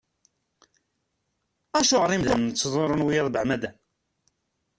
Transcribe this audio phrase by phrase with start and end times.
[1.79, 3.71] Acuɣer imdanen ttḍurrun wiyaḍ beεmada?